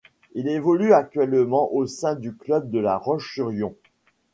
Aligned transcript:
Il 0.33 0.47
évolue 0.47 0.93
actuellement 0.93 1.71
au 1.75 1.85
sein 1.85 2.15
du 2.15 2.33
club 2.35 2.71
de 2.71 2.79
la 2.79 2.97
Roche-sur-Yon. 2.97 3.75